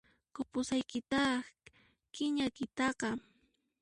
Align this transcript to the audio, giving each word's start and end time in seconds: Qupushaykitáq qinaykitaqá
Qupushaykitáq 0.33 1.43
qinaykitaqá 2.13 3.09